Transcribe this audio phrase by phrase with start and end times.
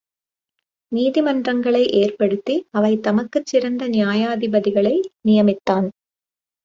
[0.91, 4.95] நீதி மன்றங்களை ஏற்படுத்தி அவை தமக்குச் சிறந்த நியாயாதிபதிகளை
[5.27, 5.87] நியமித்தான்.